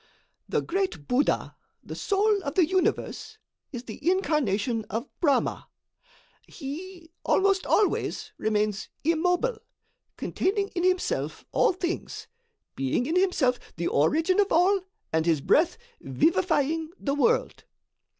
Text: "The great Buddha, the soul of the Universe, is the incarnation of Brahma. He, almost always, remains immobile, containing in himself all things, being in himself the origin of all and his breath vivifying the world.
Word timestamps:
"The 0.49 0.63
great 0.63 1.07
Buddha, 1.07 1.55
the 1.83 1.93
soul 1.93 2.41
of 2.43 2.55
the 2.55 2.65
Universe, 2.65 3.37
is 3.71 3.83
the 3.83 3.99
incarnation 4.09 4.83
of 4.89 5.07
Brahma. 5.19 5.69
He, 6.47 7.11
almost 7.23 7.67
always, 7.67 8.31
remains 8.39 8.89
immobile, 9.03 9.59
containing 10.17 10.69
in 10.69 10.83
himself 10.83 11.45
all 11.51 11.71
things, 11.71 12.25
being 12.75 13.05
in 13.05 13.15
himself 13.15 13.59
the 13.75 13.85
origin 13.89 14.39
of 14.39 14.51
all 14.51 14.81
and 15.13 15.27
his 15.27 15.39
breath 15.39 15.77
vivifying 16.01 16.89
the 16.99 17.13
world. 17.13 17.65